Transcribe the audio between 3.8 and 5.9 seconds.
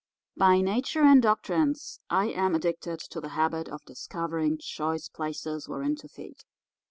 discovering choice places